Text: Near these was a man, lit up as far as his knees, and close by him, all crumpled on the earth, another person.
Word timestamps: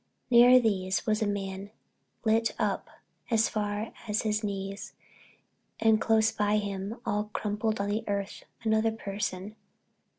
Near 0.31 0.59
these 0.59 1.05
was 1.05 1.21
a 1.21 1.27
man, 1.27 1.69
lit 2.25 2.55
up 2.57 2.89
as 3.29 3.47
far 3.49 3.93
as 4.07 4.23
his 4.23 4.43
knees, 4.43 4.93
and 5.79 6.01
close 6.01 6.31
by 6.31 6.57
him, 6.57 6.99
all 7.05 7.25
crumpled 7.33 7.79
on 7.79 7.89
the 7.89 8.03
earth, 8.07 8.43
another 8.65 8.91
person. 8.91 9.55